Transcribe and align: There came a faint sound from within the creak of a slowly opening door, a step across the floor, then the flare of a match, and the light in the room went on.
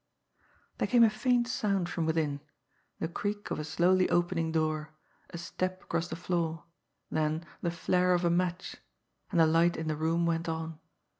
There 0.79 0.87
came 0.87 1.03
a 1.03 1.11
faint 1.11 1.47
sound 1.47 1.87
from 1.87 2.07
within 2.07 2.41
the 2.97 3.07
creak 3.07 3.51
of 3.51 3.59
a 3.59 3.63
slowly 3.63 4.09
opening 4.09 4.51
door, 4.51 4.95
a 5.29 5.37
step 5.37 5.83
across 5.83 6.07
the 6.07 6.15
floor, 6.15 6.63
then 7.11 7.45
the 7.61 7.69
flare 7.69 8.15
of 8.15 8.25
a 8.25 8.31
match, 8.31 8.77
and 9.29 9.39
the 9.39 9.45
light 9.45 9.77
in 9.77 9.87
the 9.87 9.95
room 9.95 10.25
went 10.25 10.49
on. 10.49 10.79